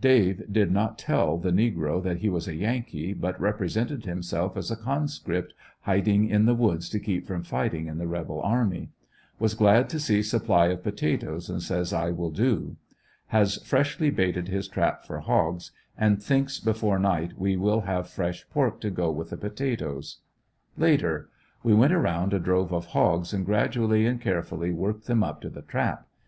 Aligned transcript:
Dave 0.00 0.44
did 0.48 0.70
not 0.70 0.96
tell 0.96 1.36
the 1.36 1.50
ne 1.50 1.68
gro 1.68 2.00
that 2.00 2.18
he 2.18 2.28
was 2.28 2.46
a 2.46 2.54
yankee, 2.54 3.12
but 3.12 3.40
represented 3.40 4.04
himself 4.04 4.56
as 4.56 4.70
a 4.70 4.76
conscript 4.76 5.54
hid 5.84 6.06
ing 6.06 6.28
in 6.28 6.44
the 6.46 6.54
woods 6.54 6.88
to 6.88 7.00
keep 7.00 7.26
from 7.26 7.42
fighting 7.42 7.88
in 7.88 7.98
the 7.98 8.06
rebel 8.06 8.40
army. 8.42 8.90
Was 9.40 9.54
glad 9.54 9.88
to 9.90 9.98
see 9.98 10.22
supply 10.22 10.66
of 10.68 10.84
potatoes 10.84 11.50
and 11.50 11.60
says 11.60 11.92
I 11.92 12.12
will 12.12 12.30
do. 12.30 12.76
Has 13.34 13.56
freshly 13.64 14.08
baited 14.08 14.46
his 14.46 14.68
trap 14.68 15.04
for 15.04 15.18
hogs 15.18 15.72
and 15.98 16.22
thinks 16.22 16.60
before 16.60 17.00
night 17.00 17.32
we 17.36 17.56
will 17.56 17.80
have 17.80 18.08
fresh 18.08 18.48
pork 18.50 18.80
to 18.82 18.90
go 18.90 19.10
with 19.10 19.30
the 19.30 19.36
potatoes. 19.36 20.20
Later.— 20.76 21.28
We 21.64 21.74
went 21.74 21.92
around 21.92 22.32
a 22.32 22.38
drove 22.38 22.72
of 22.72 22.86
hogs 22.86 23.32
and 23.32 23.44
gradually 23.44 24.06
and 24.06 24.20
carefully 24.20 24.70
worked 24.70 25.06
them 25.08 25.24
up 25.24 25.40
to 25.40 25.50
the 25.50 25.62
trap. 25.62 26.06